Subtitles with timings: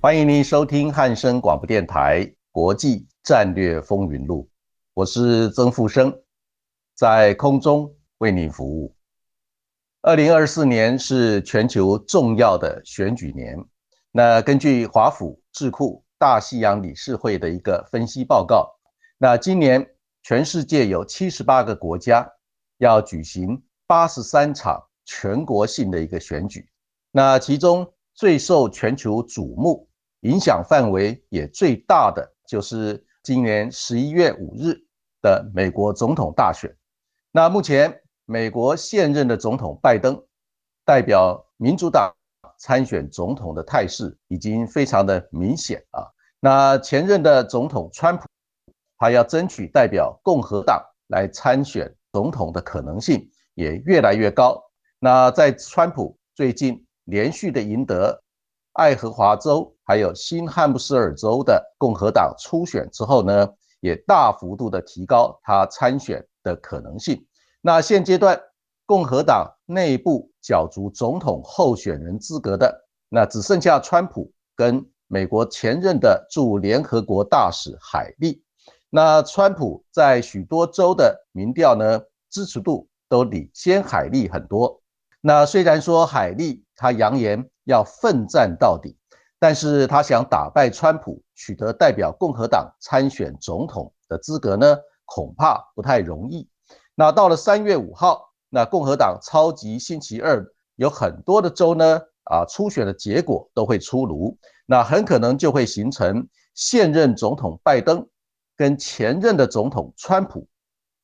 [0.00, 2.20] 欢迎您收听汉声广播电台
[2.52, 4.44] 《国际战略风云录》，
[4.94, 6.16] 我是曾富生，
[6.94, 8.94] 在空中为您服务。
[10.00, 13.58] 二零二四年是全球重要的选举年。
[14.12, 18.70] 那根据华府智库大西洋理事会的一个分析报告，
[19.18, 19.84] 那今年
[20.22, 22.24] 全世界有七十八个国家
[22.76, 26.68] 要举行八十三场全国性的一个选举。
[27.10, 29.87] 那其中最受全球瞩目。
[30.22, 34.74] 影响范围也最大的就是今年十一月五日
[35.22, 36.74] 的美国总统大选。
[37.30, 40.20] 那目前美国现任的总统拜登
[40.84, 42.12] 代表民主党
[42.58, 46.06] 参选总统的态势已经非常的明显啊。
[46.40, 48.24] 那前任的总统川普，
[48.96, 54.60] 他要争取代表共和党来参选总统的可能性也越来越高。
[54.98, 58.22] 那在川普最近连续的赢得。
[58.74, 63.48] 爱荷华州还有新罕布什尔州的共和党初选之后呢，
[63.80, 67.26] 也大幅度的提高他参选的可能性。
[67.62, 68.38] 那现阶段
[68.84, 78.44] 共和党内部角逐总统候选人资格的，那只剩下川普跟美国前任的驻联合国大使海利。
[78.90, 84.82] 那川普在许多州的民调呢，支持度都领先海利很多。
[85.22, 87.48] 那虽然说海利他扬言。
[87.68, 88.96] 要奋战到底，
[89.38, 96.48] 但是他想打败川普，取得代表共和党参选总统的资格呢，恐怕不太容易。
[96.94, 100.44] 那到了三月五号，那共和党超级星期二，
[100.74, 108.04] 有很多的州呢，啊，初选的结果都会出炉，那很可能就会形成现任总统拜登
[108.56, 110.48] 跟前任的总统川普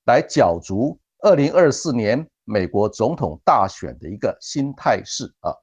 [0.06, 5.54] 来角逐二零二四年美国总统大选的一个新态势啊。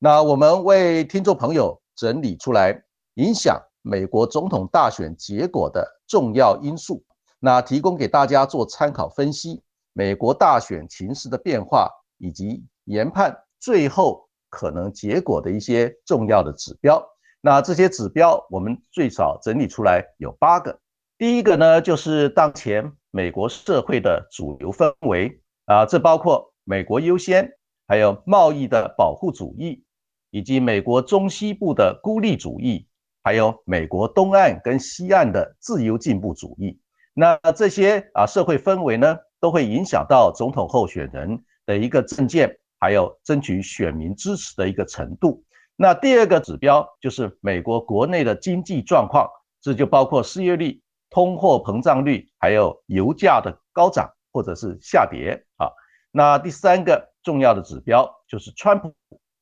[0.00, 2.80] 那我们为听众朋友整理出来
[3.14, 7.04] 影响美国总统大选结果的重要因素，
[7.40, 9.60] 那提供给大家做参考分析。
[9.92, 17.04] 美国大选情势的变化以及研判最后可能结果的一些重要的指标。
[17.40, 20.78] 那这些指标我们最少整理出来有八个。
[21.16, 27.50] 第一个呢，就是当前美国社会的主流氛围啊，这包括美国优先，
[27.88, 29.84] 还有贸易的保护主义。
[30.30, 32.86] 以及美国中西部的孤立主义，
[33.22, 36.78] 还有美国东岸跟西岸的自由进步主义，
[37.14, 45.42] 那这些啊社会氛围呢，都会影响到总统候选人的一个政见，还有争取选民支持的一个程度。
[45.76, 49.28] 那第二个指标就是美国国内的经济状况，
[49.62, 55.70] 这就包括失业率、通货膨胀率，还有油价的高涨或者是下跌啊。
[56.10, 58.92] 那第三个重要的指标就是川普。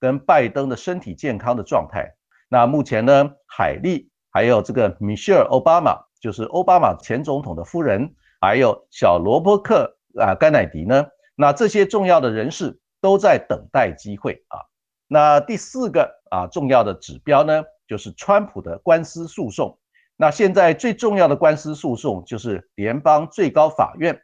[0.06, 2.14] 跟拜登的身体健康的状态，
[2.48, 14.60] 那目前呢，海利还有这个米歇尔·奥巴马就是奥巴马前总统的夫人，还有小罗伯克啊甘乃迪呢，那这些重要的人士都在等待机会啊。
[15.08, 19.76] 那第四个啊重要的指标呢，就是川普的官司诉讼。
[20.16, 24.16] 那现在最重要的官司诉讼就是联邦最高法院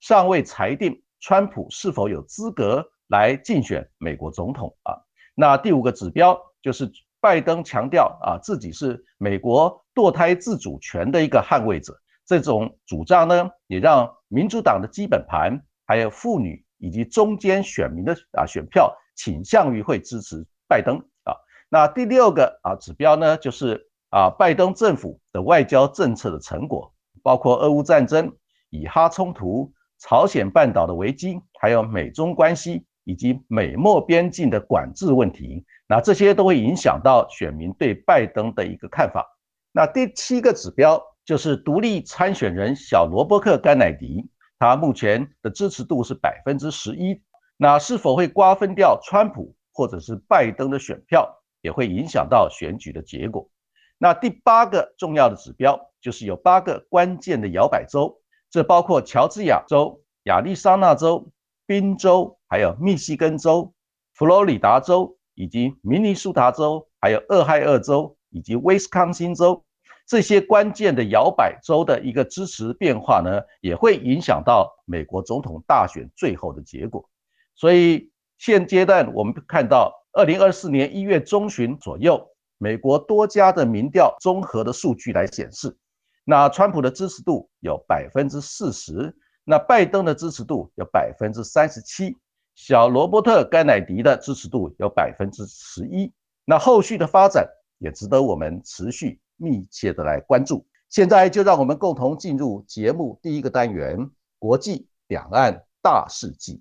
[0.00, 4.98] 尚未裁定川普是否有资格来竞选美国总统啊。
[5.40, 6.90] 那第五个指标就是
[7.20, 11.96] 拜登强调啊自己是美国堕胎自主权的一个捍卫者，
[12.26, 21.32] 这种主张呢，也让民主党的基本盘还有妇女以及中间选民的啊选票倾向于会支持拜登啊。
[21.68, 26.92] 那第六个啊指标呢，就是啊拜登政府的外交政策的成果，
[27.22, 28.36] 包括俄乌战争、
[28.70, 32.87] 以哈冲突、朝鲜半岛的危机，还有美中关系。
[33.08, 39.24] 以及美墨边境的管制问题，那这些都会影响到选民对拜登的一个看法。
[39.72, 44.28] 那第七个指标就是独立参选人小罗伯克甘乃迪，
[44.58, 47.18] 他目前的支持度是百分之十一。
[47.56, 51.34] 那是否会瓜分掉川普或者是拜登的选票？
[51.62, 53.50] 也会影响到选举的结果。
[53.98, 61.32] 那第八个重要的指标就是有八个关键的摇摆州，这包括乔治亚州、亚利桑那州、
[61.66, 63.72] 宾州，还有密西根州、
[64.14, 69.64] 佛罗里达州，以及明尼苏达州，还有俄亥俄州以及威斯康星州。
[70.06, 77.06] 这些关键的摇摆州的一个支持变化呢，也会影响到美国总统大选最后的结果。
[77.54, 85.76] 所以现阶段我们看到，二零二四年一月中旬左右，美国多家的民调综合的数据来显示，
[86.24, 92.16] 那川普的支持度有百分之四十，那拜登的支持度有百分之三十七，
[92.60, 96.12] 小罗伯特甘乃迪的支持度有百分之十一。
[96.44, 97.46] 那后续的发展
[97.78, 99.20] 也值得我们持续。
[99.36, 104.10] 密切的来关注，现在就让我们共同进入节目第一个单元——
[104.40, 106.60] 国际两岸大事记。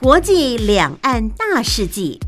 [0.00, 2.18] 国际两岸大事记，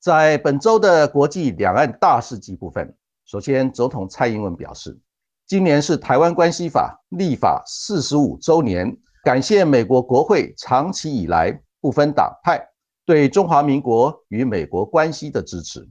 [0.00, 4.98] 在本周的国际两岸大事记部分，首先，总统蔡英文表示。
[5.46, 12.66] 今年是台湾关系法立法四十五周年，感谢美国国会长期以来不分党派
[13.04, 15.86] 对中华民国与美国关系的支持，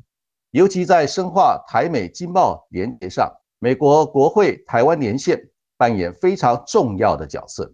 [0.51, 5.39] 尤其在深化台美经贸联结上，美国国会台湾连线
[5.77, 7.71] 扮演非常重要的角色。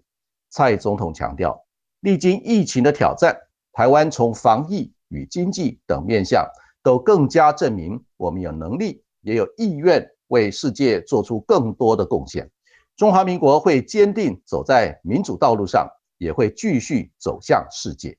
[0.49, 1.63] 蔡总统强调，
[2.01, 3.37] 历经疫情的挑战，
[3.71, 6.45] 台湾从防疫与经济等面向
[6.83, 10.05] 都更加证明我们有能力也有意愿。
[10.29, 12.49] 为世界做出更多的贡献，
[12.97, 18.17] 中华民国会坚定走在民主道路上，也会继续走向世界。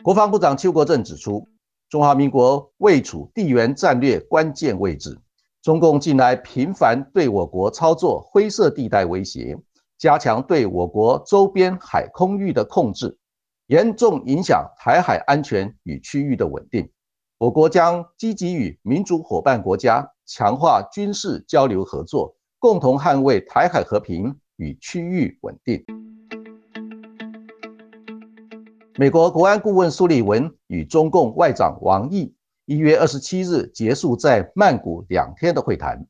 [0.00, 1.48] 国防部长邱国正指出，
[1.90, 5.18] 中华民国位处地缘战略关键位置，
[5.60, 9.58] 中共近来频繁对我国操作灰色地带威胁，
[9.98, 13.18] 加强对我国周边海空域的控制，
[13.68, 16.90] 严重影响台海安全与区域的稳定。
[17.38, 25.82] 我国将积极与民主伙伴国家强化军事交流合作，共同捍卫台海和平与区域稳定。
[28.96, 32.34] 美国国安顾问苏利文与中共外长王毅
[32.66, 36.06] 一月二十七日结束在曼谷两天的会谈。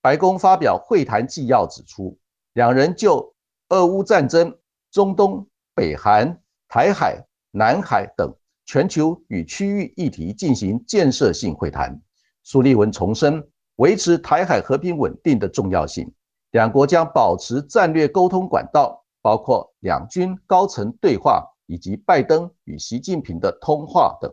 [0.00, 2.16] 白宫发表会谈纪要指出，
[2.54, 3.34] 两人就
[3.68, 4.56] 俄乌战争、
[4.90, 6.40] 中东、北韩、
[6.74, 8.34] 台海、南海等。
[8.64, 12.00] 全球与区域议题进行建设性会谈，
[12.44, 13.46] 苏利文重申
[13.76, 16.10] 维持台海和平稳定的重要性。
[16.52, 24.32] 两国将保持战略沟通管道，包括两军高层对话以及拜登与习近平的通话等。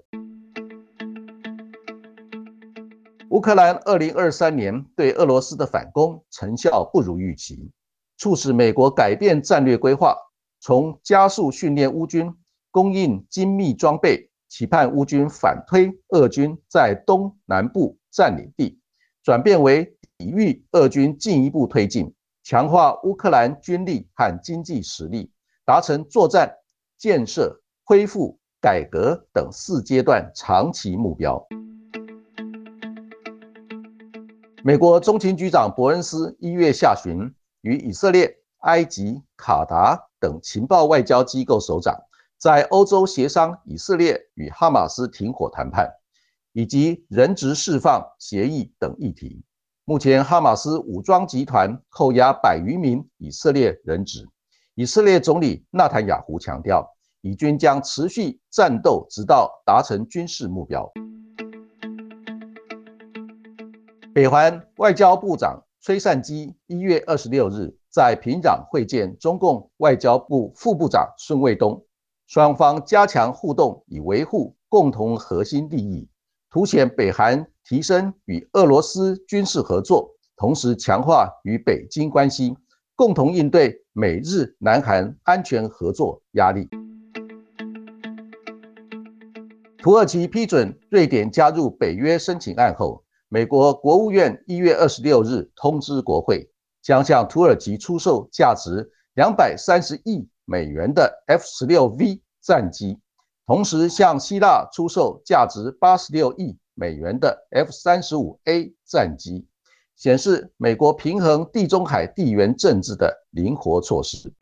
[3.32, 7.70] 乌克兰二零二三年对俄罗斯的反攻成效不如预期，
[8.16, 10.16] 促使美国改变战略规划，
[10.60, 12.34] 从加速训练乌军。
[12.72, 18.80] 供应精密装备，期盼乌军反推俄军在东南部占领地，
[19.24, 19.84] 转变为
[20.20, 22.14] 抵御俄军进一步推进，
[22.44, 25.32] 强化乌克兰军力和经济实力，
[25.66, 26.54] 达成作战、
[26.96, 31.44] 建设、恢复、改革等四阶段长期目标。
[34.64, 41.96] 美国中情局长伯恩斯一月下旬与以色列、埃及、卡达等情报外交机构首长。
[42.38, 45.92] 在欧洲协商以色列与哈马斯停火谈判，
[46.54, 49.44] 以及人质释放协议等议题。
[49.84, 54.26] 目前，哈马斯武装集团扣押百余名以色列人质。
[54.76, 56.88] 以色列总理纳坦雅胡强调，
[57.20, 60.90] 以军将持续战斗，直到达成军事目标。
[64.14, 71.84] 北韩外交部长崔善基一月二十六日在平壤会见中共外交部副部长孙卫东。
[72.28, 76.08] 双方加强互动，以维护共同核心利益，
[76.52, 82.56] 凸显北韩提升与俄罗斯军事合作，同时强化与北京关系，
[82.96, 86.70] 共同应对美日南韩安全合作压力。
[89.82, 96.49] 土耳其批准瑞典加入北约申请案后，美国国务院一月二十六日通知国会，
[96.90, 100.28] 将向土耳其出售价值两百三十亿。
[100.44, 102.98] 美元的 F 十六 V 战机，
[103.46, 109.46] 同时向希腊出售价值八十六亿美元的 F 三十五 A 战机，
[109.96, 114.34] 显示美国平衡地中海地缘政治的灵活措施。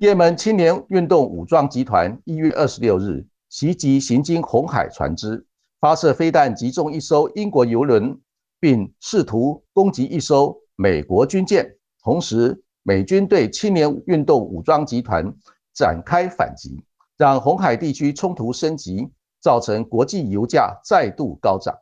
[0.00, 5.44] 也门青年运动武装集团一月二十六日袭击行经红海船只，
[5.78, 8.18] 发射飞弹击中一艘英国游轮，
[8.60, 11.76] 并试图攻击一艘美国军舰。
[12.02, 15.32] 同时，美军对青年运动武装集团
[15.74, 16.82] 展开反击，
[17.16, 19.08] 让红海地区冲突升级，
[19.40, 21.76] 造成国际油价再度高涨。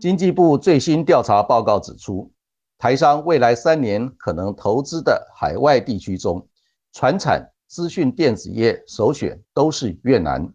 [0.00, 2.30] 经济部最新调查报告指出，
[2.78, 6.46] 台商未来三年可能投资的海外地区中，
[6.92, 10.50] 船产、资讯电子业首选都是越南，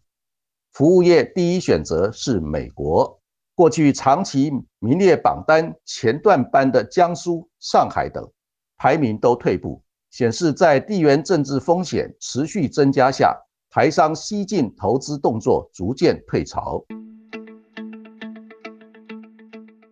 [0.75, 3.17] 服务业第一选择是美国。
[3.55, 8.29] 过去长期名列榜单前段班的江苏、上海等，
[8.75, 13.34] 排名都退步，显示在地缘政治风险持续增加下，
[13.70, 16.84] 台商西进投资动作逐渐退潮。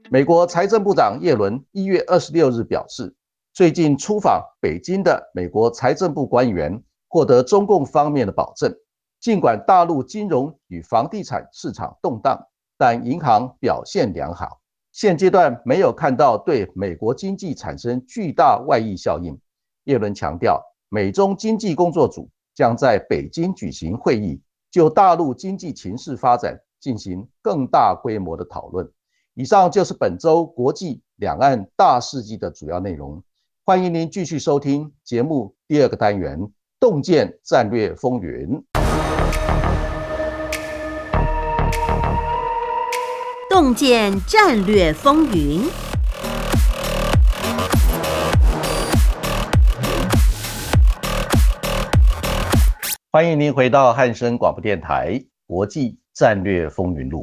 [0.09, 3.15] 美国财政部长耶伦一月二十六日表示，
[3.53, 8.75] 最近出访北京的美国财政部官员获得中共方面的保证，
[9.23, 12.45] 尽管大陆金融与房地产市场动荡，
[12.77, 14.59] 但银行表现良好，
[14.91, 19.39] 现阶段没有看到对美国经济产生巨大外溢效应。
[19.85, 28.91] 耶伦强调，美中经济工作组将在北京举行会议，就大陆经济情势发展进行更大规模的讨论。
[29.35, 33.23] 以上就是本周国际两岸大事记的主要内容。
[33.63, 36.37] 欢迎您继续收听节目第二个单元
[36.77, 38.49] 《洞见战略风云》。
[43.53, 45.61] 洞见战略风云。
[53.11, 55.11] 欢迎您回到汉声广播电台
[55.45, 57.19] 《国际战略风云录》，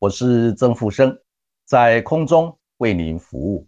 [0.00, 1.16] 我是曾富生。
[1.64, 3.64] 在空中为您服务。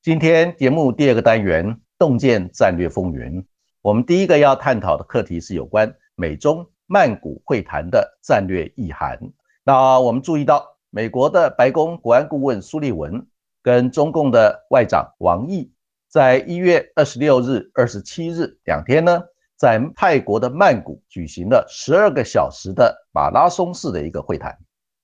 [0.00, 1.66] 今天节目第二个单元
[1.98, 3.42] 《洞见战略风云》，
[3.82, 9.20] 我们第一个要探讨的课题是有关美中曼谷会谈的战略意涵。
[9.64, 13.26] 那我们注意到，美国的白宫国安顾问苏利文
[13.62, 15.72] 跟中共的外长王毅，
[16.06, 19.22] 在一月二十六日、二十七日两天呢，
[19.56, 24.54] 在泰国的曼谷举行了十二个小时的马拉松式的一个会谈。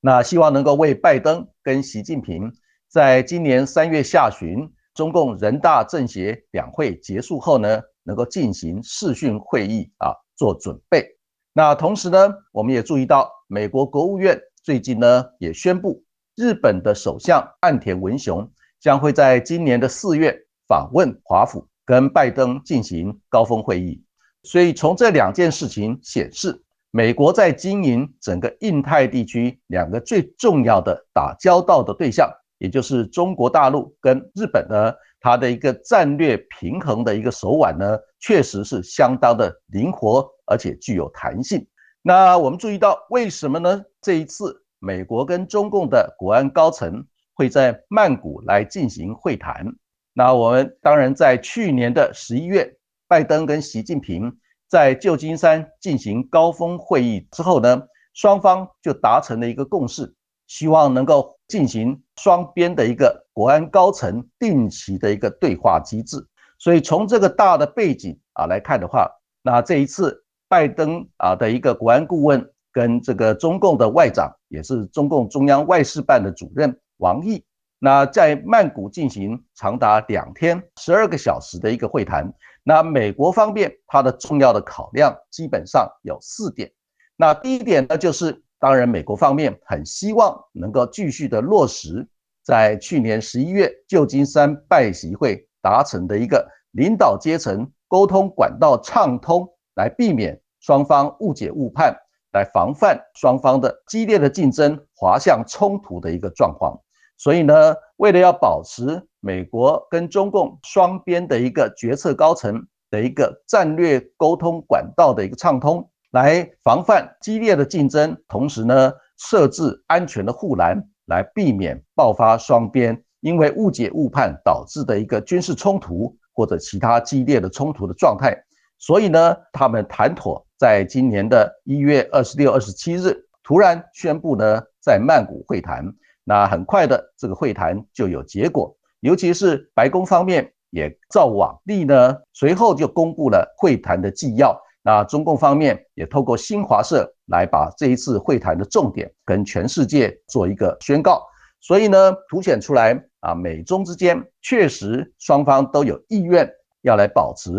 [0.03, 2.53] 那希望能够为拜登跟习近平
[2.87, 11.17] 在今年三月下旬中共人大政协两会结束后呢，能够进行视讯会议啊做准备。
[11.55, 16.05] 那同时呢，我们也注意到美国国务院最近呢也宣布，
[16.37, 18.47] 日本的首相岸田文雄
[18.79, 24.05] 将会在今年的四月访问华府，跟拜登进行高峰会议。
[24.43, 26.63] 所以从这两件事情显示。
[26.91, 41.67] 美国在经营整个印太地区两个最重要的打交道的对象，也就是中国大陆跟日本呢，它的一个战略平衡的一个手腕呢，确实是相当的灵活，而且具有弹性。
[42.03, 43.85] 那我们注意到，为什么呢？
[44.01, 49.75] 这一次美国跟中共的国安高层会在曼谷来进行会谈。
[50.13, 52.77] 那我们当然在去年的十一月，
[53.07, 54.39] 拜登跟习近平。
[54.69, 60.15] 在旧金山进行高峰会议之后呢，双方就达成了一个共识，
[60.47, 66.19] 希望能够进行双边的一个国安高层定期的一个对话机制。
[66.59, 69.11] 所以从这个大的背景啊来看的话，
[69.43, 77.45] 那这一次拜登啊的一个国安顾问跟这个中共的外长，也是中共中央外事办的主任王毅，
[77.79, 82.33] 那在曼谷进行长达两天十二个小时的一个会谈。
[82.63, 86.71] 那美国方面，它的重要的考量基本上有四点。
[87.17, 92.07] 那第一点呢，就是当然美国方面很希望能够继续的落实
[92.45, 101.97] 在去年十一月旧金山拜习会达成的一个领导阶层沟通管道畅通，来避免双方误解误判，
[102.33, 106.77] 来防范双方的激烈的竞争滑向冲突的一个状况。
[107.17, 128.37] 所以呢，为了要保持美国跟中共双边的一个决策高层的一个战略沟通管道的一个畅通，来防范激烈的竞争，同时呢，设置安全的护栏，来避免爆发双边因为误解误判导致的一个军事冲突或者其他激烈的冲突的状态。
[128.79, 135.85] 所以呢，他们谈妥，在今年的一月二十六、二十七日，突然宣布呢，在曼谷会谈。
[136.25, 144.55] 那很快的，这个会谈就有结果，尤其是白宫方面也照往例呢，随后就公布了会谈的纪要。
[144.83, 151.23] 那中共方面也透过新华社来把这一次会谈的重点跟全世界做一个宣告。
[151.61, 156.49] 所以呢，凸显出来啊，美中之间确实双方都有意愿
[156.83, 157.51] 要来保持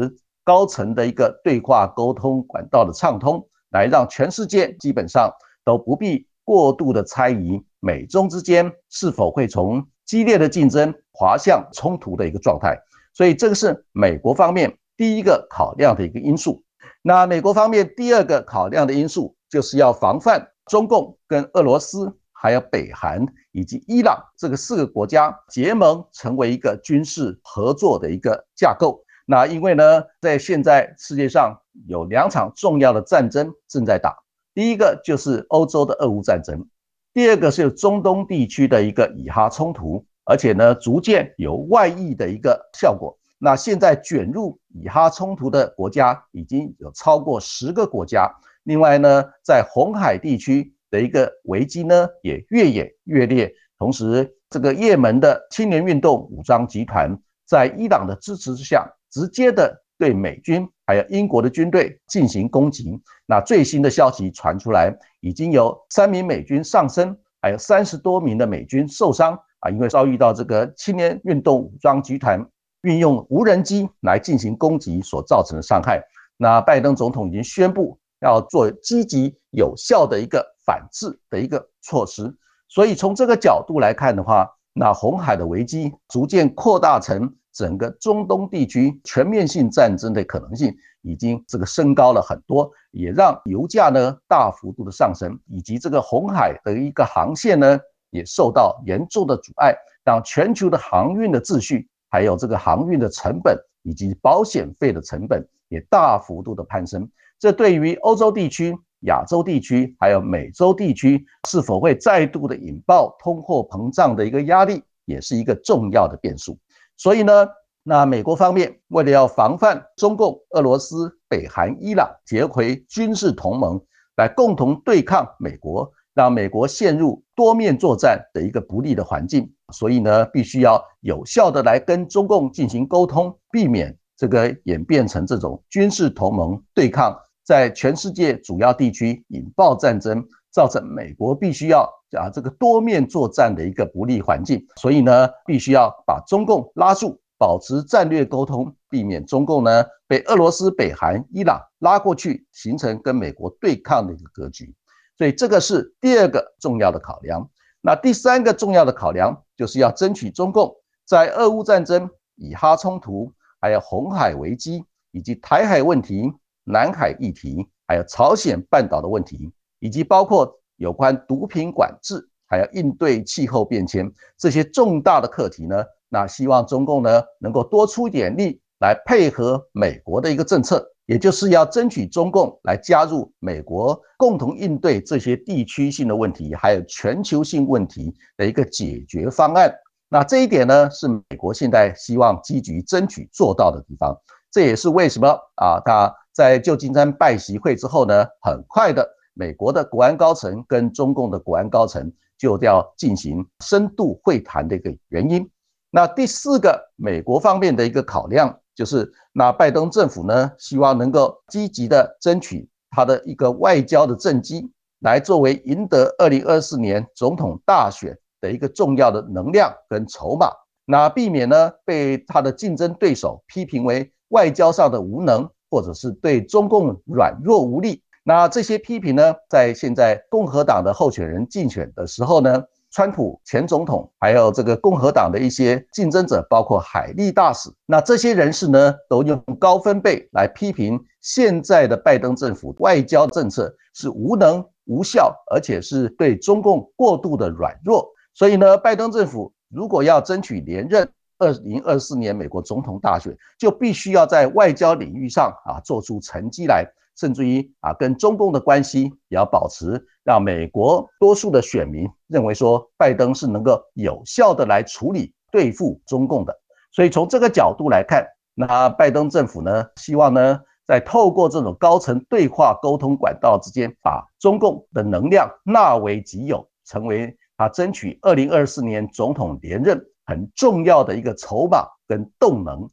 [0.44, 5.32] 高层的一个对话沟通管道的畅通，来让全世界基本上。
[5.66, 12.76] 都不必过度的猜疑美中之间是否会从激烈的竞争滑向冲突的一个状态。
[13.14, 16.64] 所以这个是美国方面第一个考量的一个因素。
[17.04, 22.18] 那美国方面第二个考量的因素，就是要防范中共跟俄罗斯。
[22.32, 29.04] 还有北韩以及伊朗这个四个国家结盟，成为一个军事合作的一个架构。
[29.32, 31.56] 那因为呢，在现在世界上
[31.88, 34.18] 有两场重要的战争正在打，
[34.56, 36.68] 第一个就是欧洲的俄乌战争，
[37.14, 43.16] 第二个是中东地区的一个以哈冲突，而且呢，逐渐有外溢的一个效果。
[43.38, 48.28] 那现在卷入以哈冲突的国家已经有超过十个国家，
[48.64, 50.74] 另外呢，在红海地区。
[50.92, 53.54] 的一个危机呢，也越演越烈。
[53.78, 57.16] 同时，这个也门的青年运动武装集团
[57.50, 63.02] 在伊朗的支持之下，直接的对美军还有英国的军队进行攻击。
[63.26, 72.46] 那最新的消息传出来，已经有三名美军丧生，还有三十多名的美军受伤啊，因为遭遇到这个青年运动武装集团
[72.84, 76.00] 运用无人机来进行攻击所造成的伤害。
[76.38, 80.56] 那拜登总统已经宣布要做积极有效的一个。
[80.70, 82.32] 反制的一个措施，
[82.68, 97.78] 所以从这个角度来看的话，那红海的危机逐渐扩大成整个中东地区全面性战争的可能性，已经这个升高了很多，也让油价呢大幅度的上升，以及这个红海的一个航线呢
[98.12, 108.78] 也受到严重的阻碍，让全球的航运的秩序，还有这个航运的成本以及保险费的成本也大幅度的攀升，这对于欧洲地区。
[109.02, 116.58] 亚洲地区还有美洲地区是否会再度的引爆通货膨胀的一个压力，也是一个重要的变数。
[116.98, 117.48] 所以呢，
[117.84, 123.82] 那美国方面为了要防范中共、俄罗斯、北韩、伊朗结回军事同盟，
[124.18, 129.50] 来共同对抗美国，让美国陷入多面作战的一个不利的环境。
[129.72, 137.18] 所以呢，必须要有效的来跟中共进行沟通，避免这个演变成这种军事同盟对抗。
[137.50, 141.82] 在全世界主要地区引爆战争，造成美国必须要
[142.16, 154.72] 啊这个多面作战的一个不利环境，所以呢，必须要把中共拉住，保持战略沟通，避免中共呢被俄罗斯、北韩、伊朗拉过去，形成跟美国对抗的一个格局。
[155.18, 157.50] 所以这个是第二个重要的考量。
[157.82, 166.32] 那第三个重要的考量，就是要争取中共在俄乌战争、以哈冲突、还有红海危机以及台海问题。
[166.72, 175.84] 南海议题，还有朝鲜半岛的问题，以及包括有关毒品管制，还有应对气候变迁这些重大的课题呢？
[176.10, 189.74] 那希望中共呢能够多出一点力来配合美国的一个政策，也就是要争取中共来加入美国，共同应对这些地区性的问题，还有全球性问题的一个解决方案。
[190.08, 194.16] 那这一点呢，是美国现在希望积极争取做到的地方。
[194.52, 196.14] 这也是为什么啊，他。
[196.40, 205.46] 在旧金山拜习会之后呢，很快的，美国的国安高层跟中共的国安高层就要进行深度会谈的一个原因。
[205.92, 214.72] 那第四个，美国方面的一个考量就是，那拜登政府呢，希望能够积极的争取他的一个外交的政绩，
[215.02, 220.50] 来作为赢得二零二四年总统大选的一个重要的能量跟筹码，
[220.86, 225.50] 那避免呢被他的竞争对手批评为外交上的无能。
[225.70, 248.08] 或者是对中共软弱无力，那这些批评呢，在现在共和党的候选人竞选的时候呢，川普前总统还有这个共和党的一些竞争者，包括海利大使，那这些人士呢，都用高分贝来批评现在的拜登政府外交政策是无能无效，而且是对中共过度的软弱。
[248.34, 251.08] 所以呢，拜登政府如果要争取连任，
[251.40, 266.56] 二零二四年美国总统大选就必须要在外交领域上啊做出成绩来，甚至于啊跟中共的关系也要保持，让美国多数的选民认为说拜登是能够有效的来处理对付中共的。
[266.92, 280.04] 所以从这个角度来看，那拜登政府呢希望呢在透过这种高层对话沟通管道之间，把中共的能量纳为己有，成为他争取二零二四年总统连任。
[280.30, 282.88] 很重要的一个筹码跟动能。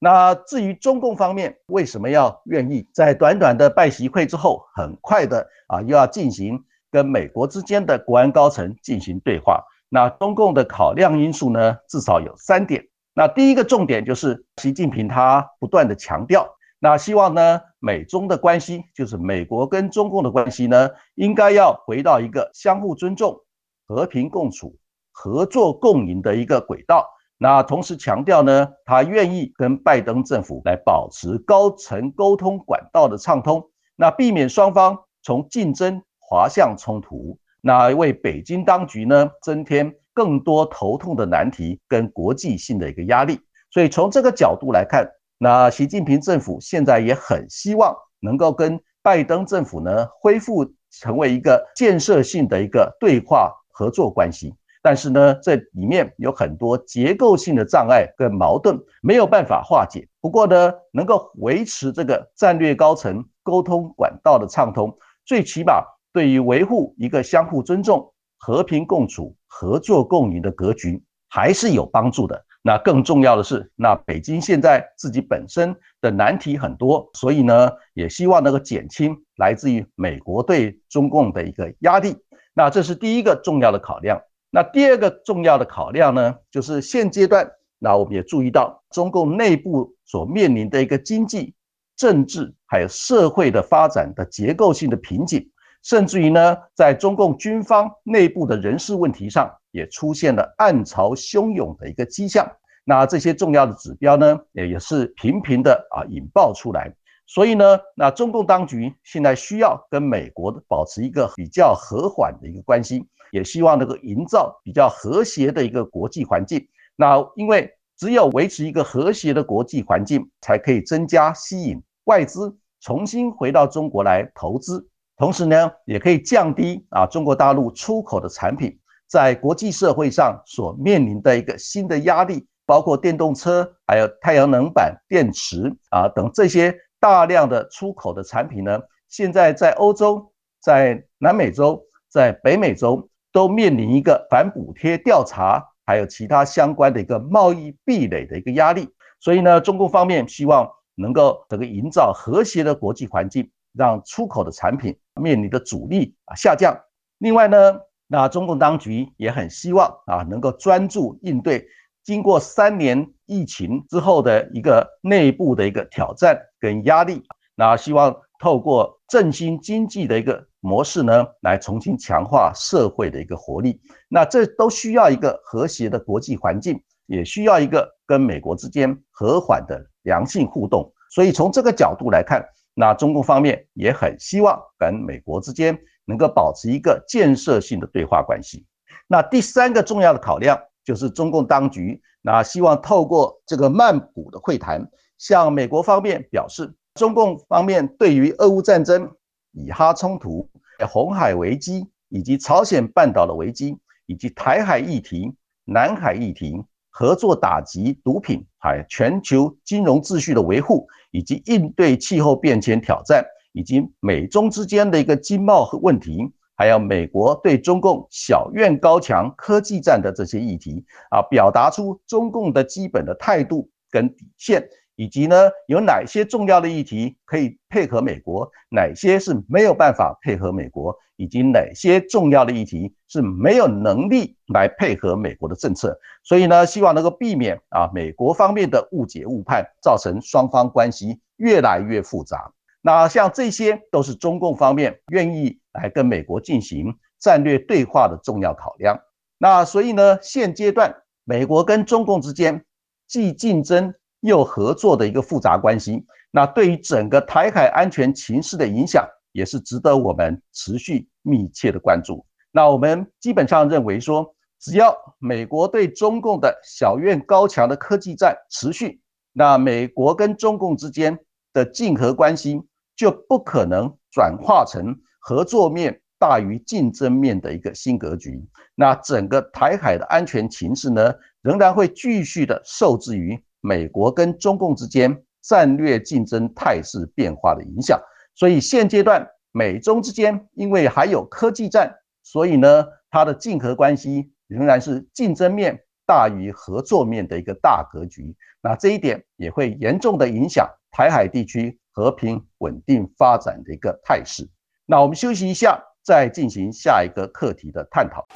[0.00, 9.62] 那至于中共方面为什么要愿意在短短的拜习会之后，很快的啊又要进行跟美国之间的国安高层进行对话？
[9.88, 12.84] 那中共的考量因素呢，至少有三点。
[13.14, 16.48] 那第一个重点就是习近平他不断的强调，
[16.80, 23.38] 那希望呢美中的关系，就是美国跟中共的关系呢，应该要回到一个相互尊重、
[23.86, 24.76] 和平共处、
[25.12, 27.06] 合作共赢的一个轨道。
[27.42, 33.64] 那同时强调呢，他愿意跟拜登政府来保持高层沟通管道的畅通，
[33.96, 43.40] 那避免双方从竞争滑向冲突，那为北京当局呢增添更多头痛的难题跟国际性的一个压力。
[43.70, 54.54] 所以从这个角度来看，那习近平政府现在也很希望能够跟拜登政府呢恢复成为一个建设性的一个对话合作关系。
[54.82, 60.08] 但是呢，这里面有很多结构性的障碍跟矛盾没有办法化解。
[60.20, 72.42] 不过呢，能够维持这个战略高层沟通管道的畅通，最起码对于维护一个相互尊重、和平共处、合作共赢的格局还是有帮助的。
[72.62, 82.16] 那更重要的是，那北京现在自己本身的难题很多，所以呢，也希望能够减轻来自于美国对中共的一个压力。
[82.52, 84.20] 那这是第一个重要的考量。
[84.50, 91.54] 那第二个重要的考量呢，就是现阶段，那我们也注意到中共内部所面临的一个经济、
[91.96, 95.48] 政治还有社会的发展的结构性的瓶颈，
[95.84, 102.50] 甚至于呢，在中共军方内部的人事问题上，也出现了暗潮汹涌的一个迹象。
[102.84, 106.92] 那这些重要的指标呢，也也是频频的啊引爆出来。
[107.24, 113.06] 所以呢，那中共当局现在需要跟美国保持一个比较和缓的一个关系。
[113.32, 116.66] 也希望能够营造比较和谐的一个国际环境。
[116.96, 124.88] 那因为只有维持一个和谐的国际环境，才可以增加吸引外资重新回到中国来投资，
[125.18, 143.09] 同时呢，也可以降低啊中国大陆出口的产品在国际社会上所面临的一个新的压力，包括电动车、还有太阳能板、电池啊等这些大量的出口的产品呢，现在在欧洲、在南美洲、在北美洲。
[143.32, 148.88] 都面临一个反补贴调查，还有其他相关的一个贸易壁垒的一个压力，
[149.20, 156.76] 所以呢，中共方面希望能够这个营造和谐的国际环境，让出口的产品面临的阻力啊下降。
[157.18, 161.66] 另外呢，那中共当局也很希望啊能够专注应对
[162.02, 167.22] 经过三年疫情之后的一个内部的一个挑战跟压力，
[167.54, 170.49] 那希望透过振兴经济的一个。
[170.60, 173.80] 模式呢，来重新强化社会的一个活力。
[174.08, 180.92] 那这都需要一个和谐的国际环境，也需要一个跟美国之间和缓的良性互动。
[181.10, 182.44] 所以从这个角度来看，
[182.74, 188.66] 那中共方面也很希望跟美国之间能够保持一个建设性的对话关系。
[189.08, 199.10] 那第三个重要的考量就是中共当局那希望透过这个曼谷的会谈，向美国方面表示，中共方面对于俄乌战争。
[199.52, 200.48] 以哈冲突、
[200.88, 205.34] 红海危机，以及朝鲜半岛的危机，以及台海议题、
[205.64, 224.68] 南海议题，合作打击毒品，还有全球金融秩序的维护，以及应对气候变迁挑战，以及美中之间的一个经贸问题，还有美国对中共小院高墙科技战的这些议题啊，表达出中共的基本的态度跟底线。
[225.00, 225.34] 以及呢，
[225.66, 235.98] 有哪些重要的议题可以配合美国，哪些是没有办法配合美国，以及哪些重要的议题是没有能力来配合美国的政策。
[236.22, 242.52] 所以呢，希望能够避免啊美国方面的误解误判，造成双方关系越来越复杂。
[242.82, 249.00] 那像这些都是中共方面愿意来跟美国进行战略对话的重要考量。
[249.38, 252.66] 那所以呢，现阶段美国跟中共之间
[253.06, 253.94] 既竞争。
[254.20, 262.24] 又合作的一个复杂关系，那对于整个台海安全情势的影响，也是值得我们持续密切的关注。
[262.52, 269.00] 那我们基本上认为说，只要美国对中共的小院高墙的科技战持续，
[269.32, 271.18] 那美国跟中共之间
[271.52, 272.60] 的竞合关系
[272.96, 278.44] 就不可能转化成合作面大于竞争面的一个新格局。
[278.74, 283.42] 那整个台海的安全情势呢，仍然会继续的受制于。
[283.60, 288.00] 美国跟中共之间战略竞争态势变化的影响，
[288.34, 298.36] 所以现阶段美中之间因为还有科技战，所以呢，它的竞合关系仍然是竞争面大于合作面的一个大格局。
[298.62, 304.48] 那这一点也会严重的影响台海地区和平稳定发展的一个态势。
[304.86, 308.26] 那我们休息一下，再进行下一个课题的探讨。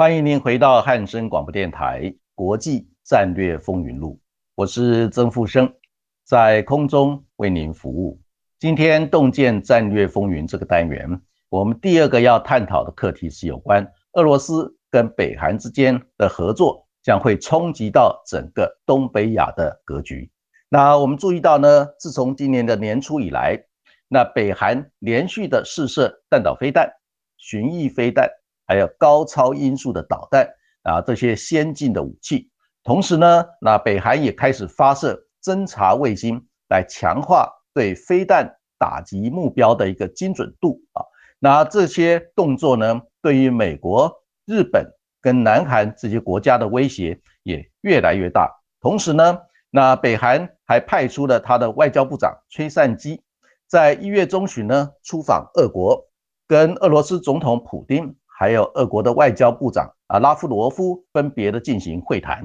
[0.00, 2.00] 欢迎您回到汉声广播电台
[2.34, 4.14] 《国际战略风云录》，
[4.54, 5.70] 我是曾富生，
[6.24, 8.18] 在空中为您服务。
[8.58, 20.30] 今天洞见战略风云这个单元，我们第二个要探讨的课题是有关俄罗斯跟北韩之间的合作将会冲击到整个东北亚的格局。
[20.70, 23.62] 那我们注意到呢，自从今年的年初以来，
[24.08, 26.90] 那北韩连续的试射弹道飞弹、
[27.36, 28.30] 巡弋飞弹。
[28.70, 30.48] 还有高超音速的导弹
[30.84, 32.48] 啊，这些先进的武器。
[32.84, 41.02] 同时呢，那北韩也开始发射侦察卫星，来强化对飞弹打击目标的一个精准度啊。
[41.40, 44.86] 那这些动作呢，对于美国、日本
[45.20, 48.48] 跟南韩这些国家的威胁也越来越大。
[48.80, 49.36] 同时呢，
[49.70, 53.20] 那北韩还派出了他的外交部长崔善基，
[53.66, 56.06] 在一月中旬呢出访俄国，
[56.46, 58.14] 跟俄罗斯总统普京。
[58.40, 62.42] 还有俄国的外交部长啊拉夫罗夫分别的进行会谈，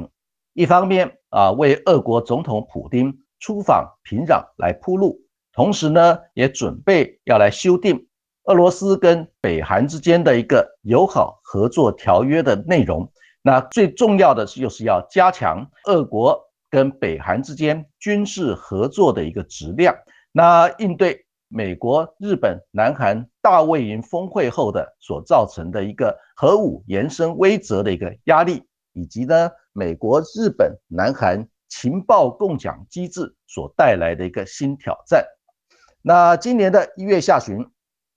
[0.52, 5.22] 一方面啊为俄国总统普京出访平壤来铺路，
[5.54, 8.08] 同时呢也准备要来修订
[8.44, 13.10] 俄罗斯跟北韩之间的一个友好合作条约的内容。
[13.42, 16.38] 那最重要的是就是要加强俄国
[16.70, 19.96] 跟北韩之间军事合作的一个质量，
[20.34, 21.25] 那应对。
[21.48, 35.24] 美国、日本、南韩大卫营峰会后的所造成的一个核武延伸威则的一个压力，以及呢美国、日本、南韩情报共享机制所带来的一个新挑战。
[36.02, 37.66] 那今年的一月下旬，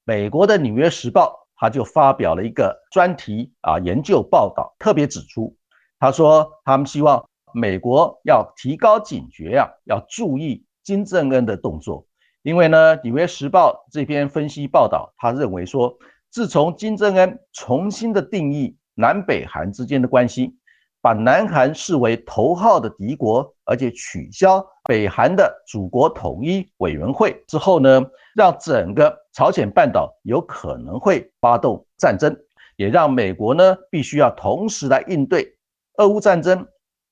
[0.04, 5.54] 美国的《纽约时报》他就发表了一个专题啊研究报道，特别指出，
[5.98, 12.06] 他说他们希望美国要提高警觉啊，要注意金正恩的动作。
[12.48, 15.94] 因为呢，《纽约时报》这篇分析报道，他认为说，
[16.30, 20.56] 自从金正恩重新的定义南北韩之间的关系，
[21.02, 28.00] 把南韩视为头号的敌国，而且取消北韩的祖国统一委员会之后呢，
[28.34, 32.34] 让整个朝鲜半岛有可能会发动战争，
[32.76, 35.54] 也让美国呢必须要同时来应对
[35.98, 36.66] 俄乌战争、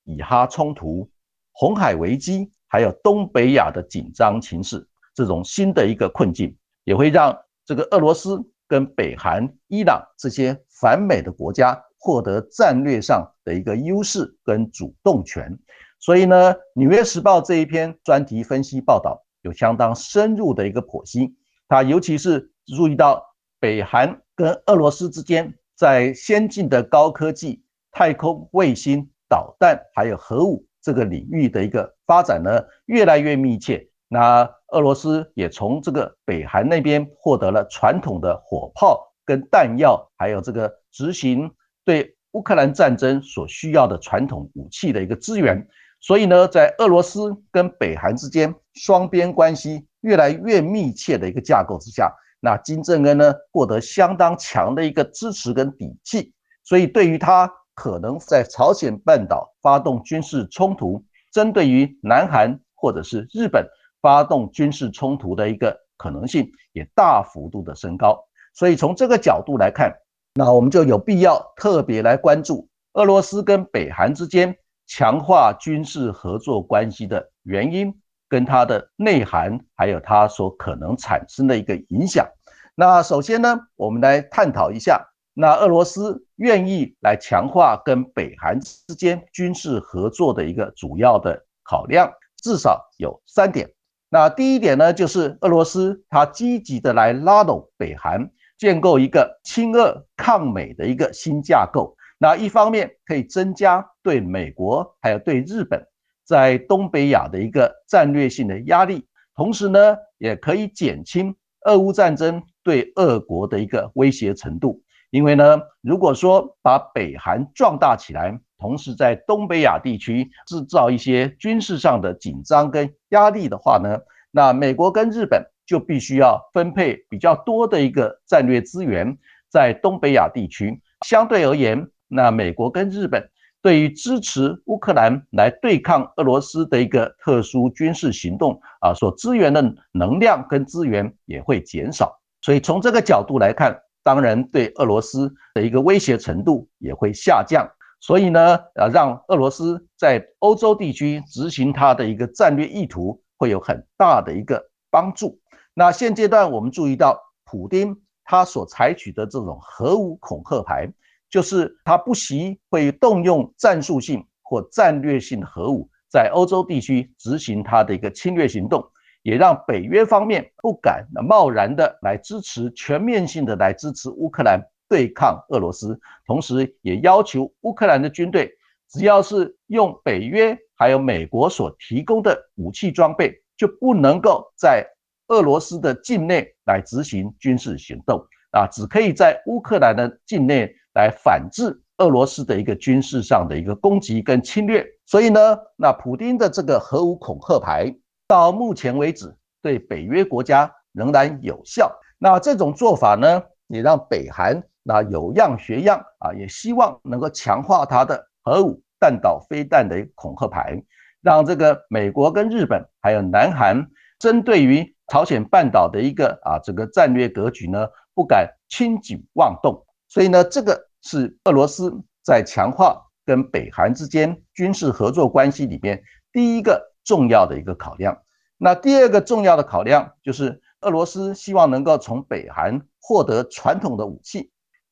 [0.04, 1.10] 以哈冲突、
[1.52, 4.88] 红海危机，还有东北亚的紧张情势。
[5.16, 15.58] 这种新的一个困境，也会让这个俄罗斯跟北韩、伊朗这些反美的国家获得战略上的一个优势跟主动权。
[15.98, 21.34] 所以呢，《纽约时报》这一篇专题分析报道有相当深入的一个剖析。
[21.66, 23.24] 它尤其是注意到
[23.58, 33.88] 北韩跟俄罗斯之间在先进的高科技、太空卫星、导弹还有核武这个领域的一个发展呢，越来越密切。
[34.08, 41.50] 那俄罗斯也从这个北韩那边获得了传统的火炮跟弹药，还有这个执行
[41.84, 45.66] 对乌克兰战争所需要的传统武器的一个资源。
[45.98, 56.32] 所以呢，在俄罗斯跟北韩之间双边关系越来越密切的一个架构之下，那金正恩呢获得相当强的一个支持跟底气。
[56.62, 63.66] 所以对于他可能在朝鲜半岛发动军事冲突，针对于南韩或者是日本。
[64.06, 68.16] 发动军事冲突的一个可能性也大幅度的升高，
[68.54, 69.92] 所以从这个角度来看，
[70.34, 77.92] 那我们就有必要特别来关注俄罗斯跟北韩之间强化军事合作关系的原因，
[78.28, 82.28] 跟它的内涵，还有它所可能产生的一个影响。
[82.76, 92.08] 那首先呢，我们来探讨一下，那俄罗斯愿意来强化跟北韩之间军事合作的一个主要的考量，
[92.40, 93.68] 至少有三点。
[94.08, 101.96] 那第一点呢，就是俄罗斯它积极的来拉拢北韩，建构一个亲俄抗美的一个新架构。
[102.18, 105.86] 那一方面可以增加对美国还有对日本
[106.24, 111.34] 在东北亚的一个战略性的压力，同时呢，也可以减轻
[111.66, 114.82] 俄乌战争对俄国的一个威胁程度。
[115.10, 123.98] 因为呢，如果说把北韩壮大起来，同时在东北亚地区制造一些军事上的紧张跟压力的话呢，
[124.30, 129.16] 那美国跟日本就必须要分配比较多的一个战略资源
[129.50, 130.80] 在东北亚地区。
[131.06, 133.28] 相对而言，那美国跟日本
[133.60, 142.18] 对于支持乌克兰来对抗俄罗斯的一个特殊军事行动啊，所支援的能量跟资源也会减少。
[142.40, 147.68] 所以从这个角度来看，当然对俄罗斯的一个威胁程度也会下降。
[148.00, 155.40] 所以呢，呃，让俄罗斯在欧洲地区执行它的一个战略意图，会有很大的一个帮助。
[155.74, 160.88] 那现阶段我们注意到，普京他所采取的这种核武恐吓牌，
[161.30, 168.84] 就是他不惜会动用战术性或战略性核武，在欧洲地区执行他的一个侵略行动，
[169.22, 178.50] 也让北约方面不敢贸然的来支持全面性的来支持乌克兰对抗俄罗斯，同时也要求乌克兰的军队，
[178.88, 184.86] 只要是用北约还有美国所提供的武器装备，就不能够在
[185.28, 194.86] 俄罗斯的境内来执行军事行动啊，只可以在乌克兰的境内来反制俄罗斯的一个军事上的一个攻击跟侵略。
[195.04, 197.92] 所以呢，那普京的这个核武恐吓牌
[198.28, 201.92] 到目前为止对北约国家仍然有效。
[202.18, 210.82] 那这种做法呢，也让北韩那有样学样啊，也希望能够强化它的核武弹道飞弹的一个恐吓牌，
[211.20, 214.94] 让这个美国跟日本还有南韩针对于。
[215.08, 221.92] 朝鲜半岛的一个啊，这个战略格局呢，不敢轻举妄动，所以呢，这个是俄罗斯
[222.24, 228.18] 在强化跟北韩之间军事合作关系里面第一个重要的一个考量。
[228.58, 234.50] 那第二个重要的考量就是，俄罗斯希望能够从北韩获得传统的武器，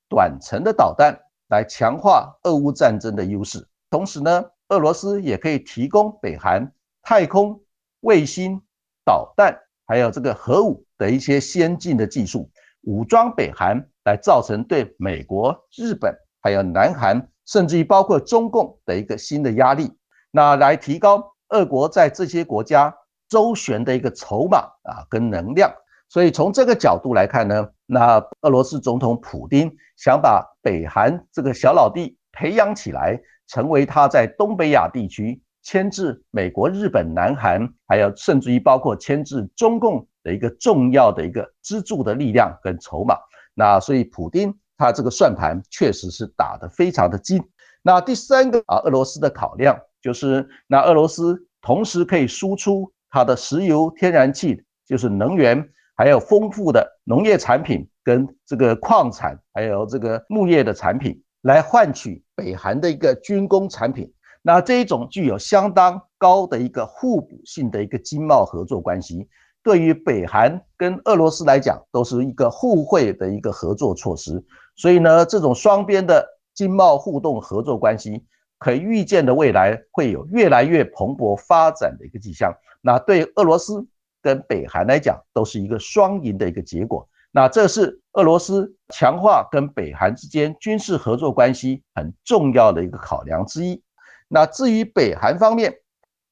[0.09, 3.67] 短程的导弹来强化俄乌战争的优势。
[3.90, 7.61] 同时呢，俄罗斯也可以提供北韩太空
[8.01, 8.61] 卫星
[9.05, 9.61] 导弹。
[9.87, 12.49] 还有这个核武的一些先进的技术，
[12.85, 19.93] 武装北韩，来造成对美国、日本还有南韩，甚至于包括中共的一个新的压力，
[20.31, 22.97] 那来提高俄国在这些国家
[23.29, 25.71] 周旋的一个筹码啊跟能量。
[26.14, 35.42] 所以从这个角度来看呢，那俄罗斯总统普京想把北韩这个小老弟培养起来，成为他在东北亚地区。
[35.64, 43.16] 牵制美国、日本、南韩，还有甚至于包括牵制中共的一个重要的一个支柱的力量跟筹码。
[43.53, 47.42] 那所以普京他这个算盘确实是打得非常的精。
[47.83, 64.12] 那第三个啊，俄罗斯的考量就是，那俄罗斯同时可以输出它的石油、天然气，就是能源，还有丰富的农业产品跟这个矿产，还有这个牧业的产品，来换取北韩的一个军工产品。
[64.42, 69.26] 那这一种具有相当高的一个互补性的一个经贸合作关系，
[69.62, 74.44] 对于北韩跟俄罗斯来讲，都是一个互惠的一个合作措施。
[74.76, 78.22] 所以呢，这种双边的经贸互动合作关系，
[78.59, 82.52] 可预见的未来会有越来越蓬勃发展的一个迹象。
[82.83, 83.87] 那对俄罗斯
[84.24, 87.06] 跟北韩来讲，都是一个双赢的一个结果。
[87.30, 93.82] 那这是俄罗斯强化跟北韩之间军事合作关系很重要的一个考量之一。
[94.28, 95.74] 那至于北韩方面，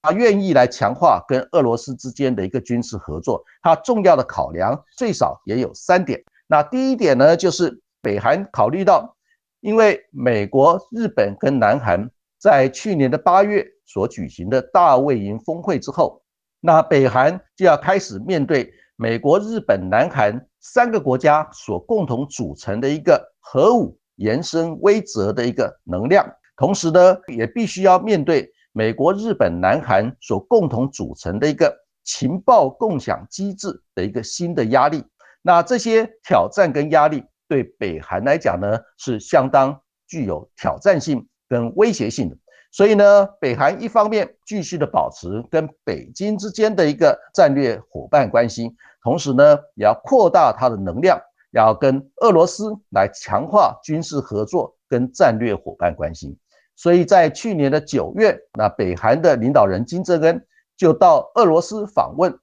[0.00, 6.24] 他愿意来强化跟俄罗斯之间的一个军事合作，它重要的考量最少也有三点。
[6.46, 9.14] 那第一点呢，就是北韩考虑到，
[9.61, 16.22] 因为美国、日本跟南韩在去年的八月所举行的大卫营峰会之后，
[16.64, 26.25] 那北韩就要开始面对美国、日本、南韩三个国家所共同组成的一个核武延伸威则的一个能量。
[26.57, 35.03] 同时呢，也必须要面对美国、日本、南韩所共同组成的一个情报共享机制的一个新的压力。
[35.42, 42.37] 那这些挑战跟压力对北韩来讲呢，是相当具有挑战性跟威胁性的。
[42.73, 51.21] 所以呢，北韩一方面继续的保持跟北京之间的一个战略伙伴关系，同时呢，也要扩大它的能量，
[51.53, 56.39] 要跟俄罗斯来强化军事合作跟战略伙伴关系。
[56.75, 62.35] 所以在去年的九月，那北韩的领导人金正恩就到俄罗斯访问，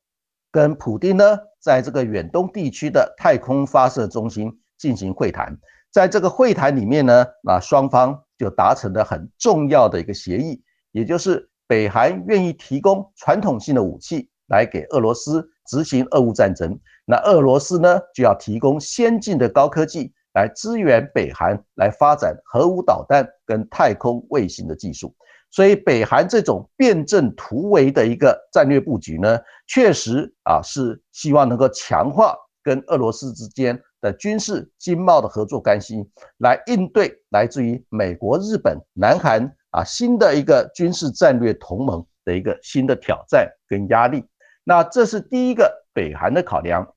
[0.51, 5.57] 跟普京呢，在这个远东地区的太空发射中心进行会谈。
[5.91, 10.59] 在这个会谈里面呢，那双方就达成了很重要的一个协议，
[10.91, 20.11] 也就是北韩愿意提供传统性的武器来给俄罗斯执行俄乌战争，那俄罗斯呢就要提供先进的高科技。
[20.35, 25.11] 来支援北韩来发展核武导弹跟太空卫星的技术，
[25.49, 44.25] 所以北韩这种辩证突围的一个战略布局呢，确实啊是希望能够强化跟俄罗斯之间的军事经贸的合作关系，来应对来自于美国、日本、南韩啊新的一个军事战略同盟的一个新的挑战跟压力。
[44.63, 46.93] 那这是第一个北韩的考量。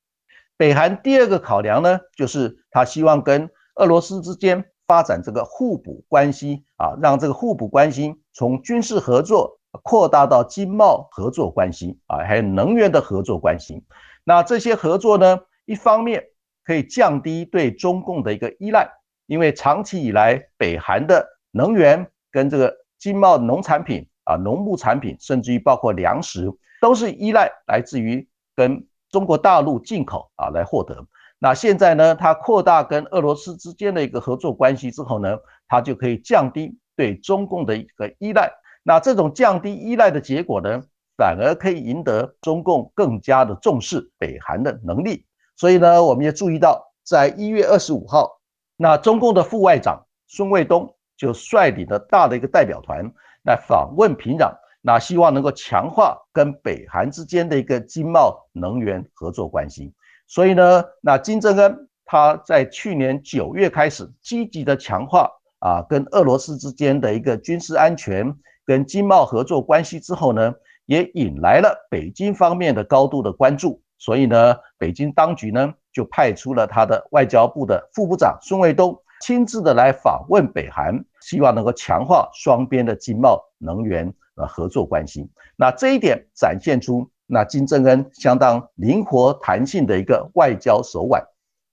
[0.55, 13.83] 北韩第二个考量呢，就是他希望跟俄罗斯之间发展这个互补关系啊，让这个互补关系从军事合作扩大到经贸合作关系啊，还有能源的合作关系。
[14.23, 16.23] 那这些合作呢，一方面
[16.63, 18.89] 可以降低对中共的一个依赖，
[19.27, 26.49] 因为长期以来北韩的能源跟这个经贸农产品啊、农牧产品，甚至于包括粮食，
[26.79, 31.05] 都是依赖来自于跟中国大陆进口啊来获得。
[31.39, 35.37] 那现在呢，它扩大跟俄罗斯之间的一个合作关系之后呢，
[35.67, 38.49] 它就可以降低对中共的一个依赖。
[38.81, 40.81] 那这种降低依赖的结果呢，
[41.17, 45.25] 反而可以赢得中共更加的重视北韩的能力。
[45.55, 48.39] 所以呢，我们也注意到，在一月二十五号，
[48.75, 53.11] 那中共的副外长孙卫东就率领了大的一个代表团
[53.45, 54.51] 来访问平壤，
[54.81, 59.93] 那希望能够强化跟北韩之间的一个经贸能源合作关系。
[60.27, 65.29] 所以呢，那金正恩他在去年九月开始积极的强化
[65.59, 68.35] 啊，跟俄罗斯之间的一个军事安全
[68.65, 70.53] 跟经贸合作关系之后呢，
[70.85, 73.81] 也引来了北京方面的高度的关注。
[74.03, 85.29] 所以呢，北京当局呢就派出了他的外交部的副部长孙卫东亲自的来访问北韩，希望能够强化双边的经贸能源呃合作关系。
[85.55, 87.09] 那这一点展现出。
[87.25, 91.23] 那金正恩相当灵活弹性的一个外交手腕。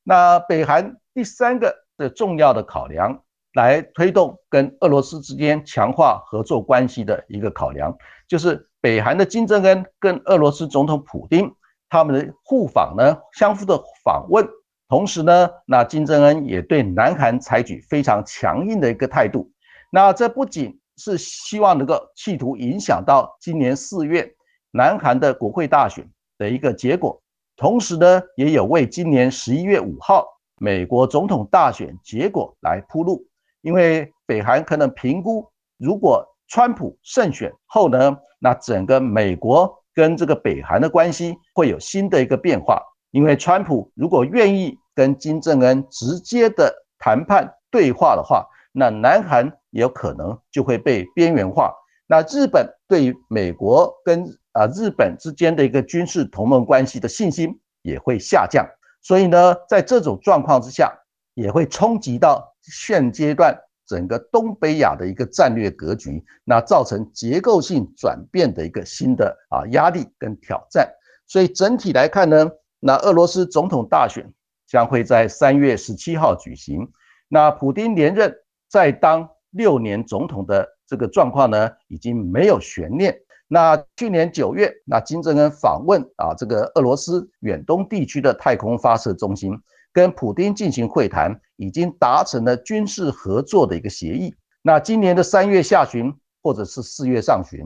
[0.05, 3.21] 那北韩第三个的重要的考量，
[3.55, 11.53] 来推动跟俄罗斯之间强化合作关系的一个考量，就是北韩的金正恩跟俄罗斯总统普京
[11.91, 14.49] 他们的互访呢，相互的访问。
[14.89, 19.51] 同时呢，那金正恩也对南韩采取非常强硬的一个态度。
[19.93, 24.33] 那这不仅是希望能够企图影响到今年四月。
[24.73, 27.21] 南韩的国会大选的一个结果，
[27.57, 30.25] 同时呢，也有为今年十一月五号
[30.59, 33.27] 美国总统大选结果来铺路。
[33.63, 42.83] 因为北韩可能评估，如果川普胜选后呢，那整个美国跟这个北韩的关系会有新的一个变化。
[43.11, 51.75] 因为川普如果愿意跟金正恩直接的谈判对话的话，那南韩也有可能就会被边缘化。
[52.07, 58.67] 那日本对美国跟啊，日本之间的一个军事同盟关系的信心也会下降，
[59.03, 60.91] 所以呢，在这种状况之下，
[61.35, 63.55] 也会冲击到现阶段
[63.91, 70.89] 整个东北亚的一个战略格局，那造成结构性转变的一个新的啊压力跟挑战。
[71.27, 74.33] 所以整体来看呢，那俄罗斯总统大选
[74.69, 76.89] 将会在三月十七号举行，
[77.29, 78.33] 那普京连任
[78.69, 83.13] 再当六年总统的这个状况呢，已经没有悬念。
[83.49, 89.53] 那去年九月，那金正恩访问啊这个俄罗斯远东地区的太空发射中心，
[89.93, 94.35] 跟普京进行会谈，已经达成了军事合作的一个协议。
[94.63, 97.61] 那今年的三月下旬或者是四月上旬，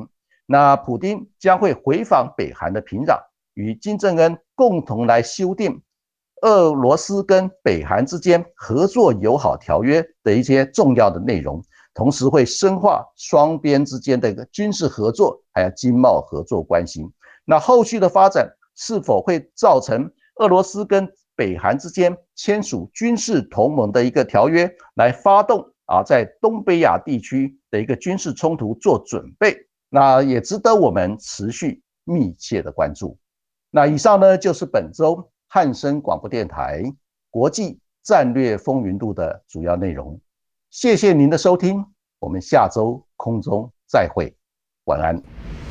[0.46, 3.18] 那普京将会回访北韩的平壤，
[3.54, 5.82] 与金正恩共同来修订
[6.42, 11.62] 俄罗斯跟北韩之间合作友好条约的一些重要的内容。
[11.94, 17.08] 同时会深化双边之间的一个军事合作，还有经贸合作关系。
[17.44, 20.10] 那后续的发展是否会造成
[20.40, 29.57] 俄罗斯跟北韩之间签署军事同盟的一个条约，来发动啊在东北亚地区的一个军事冲突做准备？
[29.89, 33.18] 那也值得我们持续密切的关注。
[33.70, 36.82] 那以上呢就是本周汉声广播电台
[37.30, 40.20] 国际战略风云录的主要内容。
[40.70, 41.85] 谢谢您的收听，
[42.18, 44.37] 我们下周空中再会，
[44.85, 45.63] 晚安。